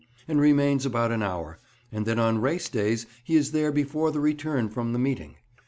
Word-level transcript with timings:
and 0.27 0.41
remains 0.41 0.83
about 0.83 1.11
an 1.11 1.21
hour, 1.21 1.59
and 1.91 2.07
that 2.07 2.17
on 2.17 2.41
race 2.41 2.69
days 2.69 3.05
he 3.23 3.35
is 3.35 3.51
there 3.51 3.71
before 3.71 4.09
the 4.09 4.19
return 4.19 4.67
from 4.67 4.93
the 4.93 4.97
meeting. 4.97 5.35